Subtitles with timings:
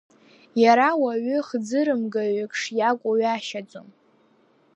[0.63, 3.87] Иара уаҩы хӡырымгаҩык шиакәу ҩашьаӡом.